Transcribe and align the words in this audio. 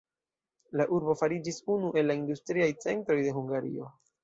La 0.79 0.87
urbo 0.99 1.15
fariĝis 1.19 1.61
unu 1.75 1.93
el 2.03 2.11
la 2.13 2.17
industriaj 2.23 2.69
centroj 2.87 3.21
de 3.29 3.39
Hungario. 3.39 3.95